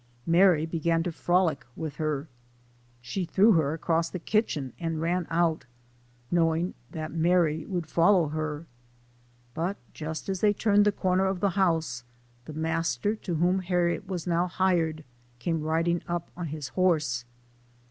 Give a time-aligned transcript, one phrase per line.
[0.25, 2.27] Mary began to frolic with her.
[3.01, 5.65] She threw her across the kitchen, and ran out,
[6.31, 8.65] knowing that Mary would follow her.
[9.53, 12.03] But just as they turned the corner of the house,
[12.45, 15.03] the master to whom Harriet was now hired,
[15.37, 17.23] came rid ing up on his horse.